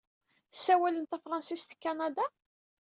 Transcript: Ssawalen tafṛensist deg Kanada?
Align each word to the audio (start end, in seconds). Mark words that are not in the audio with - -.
Ssawalen 0.53 1.05
tafṛensist 1.05 1.69
deg 1.71 1.79
Kanada? 1.83 2.25